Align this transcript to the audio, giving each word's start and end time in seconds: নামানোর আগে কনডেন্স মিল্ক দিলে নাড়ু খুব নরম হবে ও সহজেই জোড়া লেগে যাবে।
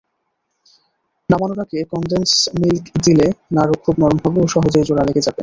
নামানোর 1.29 1.59
আগে 1.65 1.79
কনডেন্স 1.91 2.29
মিল্ক 2.59 2.83
দিলে 3.05 3.27
নাড়ু 3.55 3.75
খুব 3.83 3.95
নরম 4.01 4.19
হবে 4.23 4.39
ও 4.41 4.47
সহজেই 4.53 4.85
জোড়া 4.87 5.03
লেগে 5.07 5.25
যাবে। 5.25 5.39